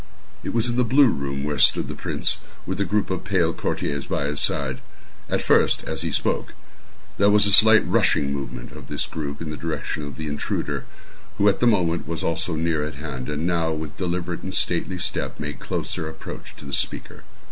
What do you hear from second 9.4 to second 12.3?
in the direction of the intruder, who at the moment was